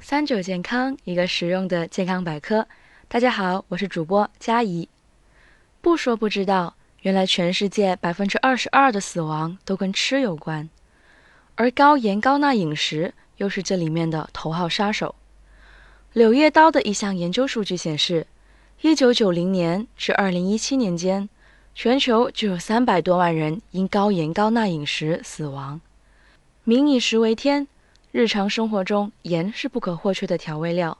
[0.00, 2.66] 三九健康，一个实用的健康百科。
[3.08, 4.88] 大家好，我是主播佳怡。
[5.80, 10.68] 不说不知道，原来全世界百分之二十二的死亡都跟吃有关，
[11.56, 15.14] 而高盐高钠饮食又是这里面的头号杀手。
[16.12, 18.26] 柳叶刀的一项研究数据显示，
[18.82, 21.28] 一九九零年至二零一七年间，
[21.74, 25.80] 全球就有三百多万人因高盐高钠饮食死亡。
[26.62, 27.66] 民以食为天。
[28.10, 30.96] 日常生活中，盐是不可或缺的调味料，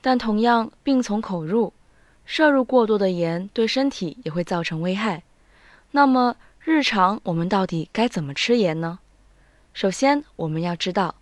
[0.00, 1.72] 但同样病从口入，
[2.24, 5.24] 摄入过多的盐对身体也会造成危害。
[5.90, 9.00] 那么，日常我们到底该怎么吃盐呢？
[9.74, 11.16] 首先，我们要知道，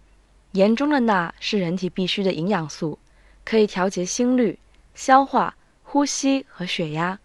[0.53, 2.99] 盐中的钠是人体必需的营养素，
[3.45, 4.59] 可以调节心率、
[4.95, 7.19] 消化、呼吸和血压。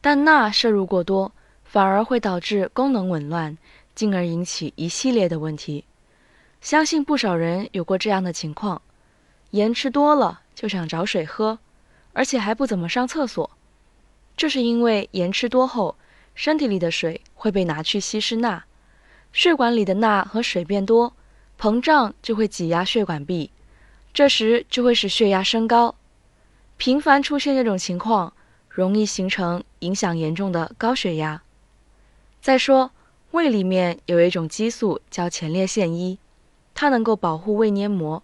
[0.00, 1.30] 但钠摄入过多，
[1.64, 3.58] 反而会导致功能紊乱，
[3.94, 5.84] 进而引起一系列的问题。
[6.66, 8.82] 相信不少人有过这样的情况：
[9.52, 11.60] 盐吃多了就想找水喝，
[12.12, 13.48] 而且还不怎么上厕所。
[14.36, 15.94] 这是因为盐吃多后，
[16.34, 18.64] 身体里的水会被拿去稀释钠，
[19.32, 21.14] 血管里的钠和水变多，
[21.56, 23.52] 膨胀就会挤压血管壁，
[24.12, 25.94] 这时就会使血压升高。
[26.76, 28.32] 频繁出现这种情况，
[28.68, 31.40] 容易形成影响严重的高血压。
[32.40, 32.90] 再说，
[33.30, 36.18] 胃里面有一种激素叫前列腺一。
[36.76, 38.22] 它能够保护胃黏膜，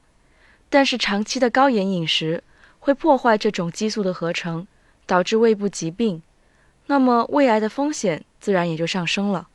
[0.69, 2.45] 但是长期的高盐饮食
[2.79, 4.67] 会破坏这种激素的合成，
[5.07, 6.23] 导致胃部疾病，
[6.87, 9.49] 那么胃癌的风险自然也就上升了。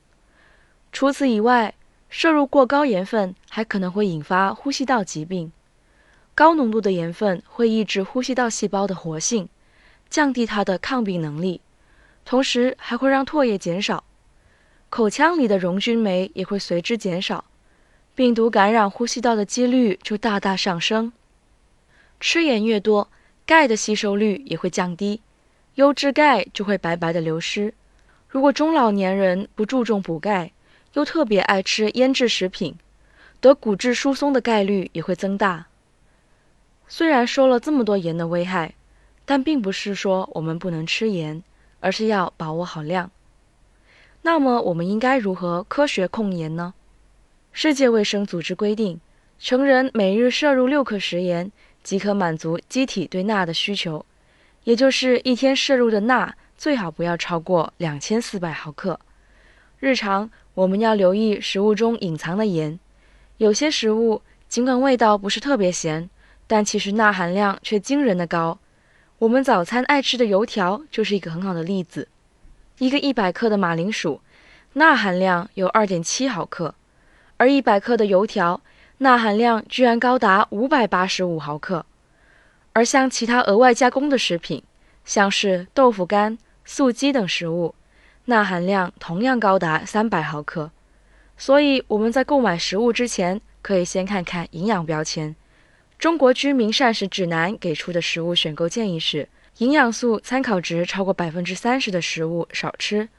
[0.91, 1.75] 除此以外，
[2.09, 5.51] 摄入过高盐分还可能会引发呼吸道疾病。
[6.33, 9.47] 高浓度的盐分会抑制呼吸道细胞的活性，
[10.09, 11.61] 降低它的抗病能力，
[12.25, 14.03] 同时还会让唾液减少，
[14.89, 17.45] 口腔里的溶菌酶也会随之减少。
[18.17, 21.13] 病毒感染呼吸道的几率就大大上升。
[22.19, 23.09] 吃盐越多，
[23.45, 25.21] 钙的吸收率也会降低，
[25.75, 27.75] 优质钙就会白白的流失。
[28.27, 30.51] 如果中老年人不注重补钙，
[30.93, 32.75] 又特别爱吃腌制食品，
[33.39, 35.67] 得骨质疏松的概率也会增大。
[36.87, 38.73] 虽然说了这么多盐的危害，
[39.25, 41.43] 但并不是说我们不能吃盐，
[41.81, 43.11] 而是要把握好量。
[44.23, 46.73] 那么我们应该如何科学控盐呢？
[47.59, 49.01] 世界卫生组织规定，
[49.39, 51.51] 成人每日摄入六克食盐
[51.81, 54.05] 即可满足机体对钠的需求，
[54.63, 58.99] 也就是一天摄入的钠最好不要超过两千四百毫克。
[59.79, 62.79] 日常我们要留意食物中隐藏的盐，
[63.37, 66.07] 有些食物尽管味道不是特别咸，
[66.45, 68.59] 但其实钠含量却惊人的高。
[69.17, 72.07] 我们早餐爱吃的油条就是一个很好的例子，
[72.77, 74.21] 一个一百克的马铃薯，
[74.73, 76.75] 钠含量有二点七毫克。
[77.37, 78.61] 而一百克的油条，
[78.97, 81.85] 钠含量居然高达五百八十五毫克。
[82.73, 84.63] 而像其他额外加工的食品，
[85.05, 87.75] 像是豆腐干、素鸡等食物，
[88.25, 90.71] 钠含量同样高达三百毫克。
[91.37, 95.35] 所以我们在购买食物之前，可以先看看营养标签。
[95.99, 103.09] 中国居民膳食指南给出的食物选购建议是：营养素参考值超过百分之三十的食物少吃。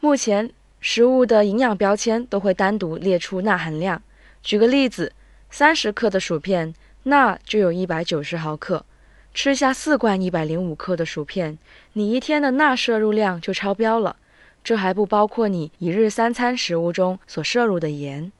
[0.00, 0.50] 目前。
[0.80, 4.02] 食物的营养标签都会单独列出钠含量。
[4.42, 5.12] 举个例子，
[5.50, 8.84] 三十克的薯片，钠就有一百九十毫克。
[9.32, 11.56] 吃下四罐一百零五克的薯片，
[11.92, 14.16] 你一天的钠摄入量就超标了。
[14.64, 18.32] 这还不包括你一日三餐食物中所摄入的盐。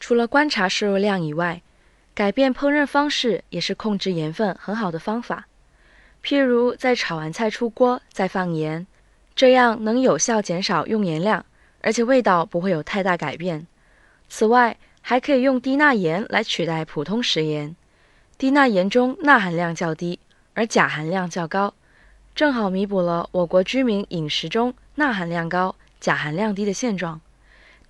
[0.00, 1.62] 除了观察摄入量以外，
[2.14, 5.46] 改变烹饪方式也是控制盐分很好的方法。
[6.24, 8.86] 譬如在炒完菜出锅再放盐。
[9.34, 11.44] 这样能有效减少用盐量，
[11.80, 13.66] 而且味道不会有太大改变。
[14.28, 17.74] 此外，还可以用低钠盐来取代普通食盐。
[18.38, 20.18] 低钠盐中钠含量较低，
[20.54, 21.74] 而钾含量较高，
[22.34, 27.20] 正好弥补了我国居民饮食中钠含量高、钾含量低的现状。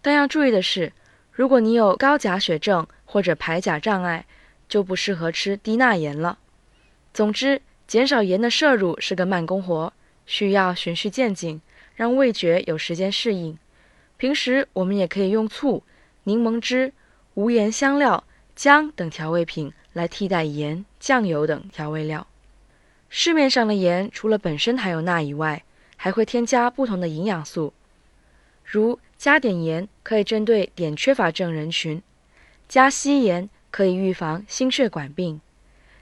[0.01, 0.93] 但要注意的是，
[1.31, 4.27] 如果你有高钾血症或者排钾障碍，
[4.69, 6.39] 就不适合吃低钠盐了。
[7.15, 9.93] 总之，减少盐的摄入是个慢工活。
[10.27, 11.61] 需要循序渐进，
[11.95, 13.59] 让味觉有时间适应。
[14.17, 15.83] 平时我们也可以用醋、
[16.25, 16.93] 柠檬汁、
[17.35, 18.25] 无盐香料、
[18.55, 22.27] 姜等调味品来替代盐、酱油等调味料。
[23.09, 25.65] 市面上的盐除了本身含有钠以外，
[25.97, 27.73] 还会添加不同的营养素，
[28.65, 32.03] 如加碘盐可以针对碘缺乏症人群，
[32.69, 35.41] 加硒盐可以预防心血管病，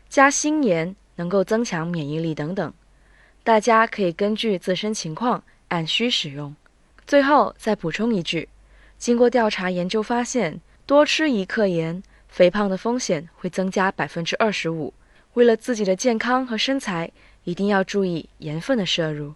[0.08, 2.72] 加锌盐能够增强免疫力等等。
[3.50, 6.54] 大家可以根据自身情况按需使用。
[7.04, 8.48] 最后再补充一句：
[8.96, 14.94] 经过调查研究发现，多吃一克盐，肥胖的风险会增加百分之二十五。
[15.34, 17.10] 为了自己的健康和身材，
[17.42, 19.34] 一定要注意盐分的摄入。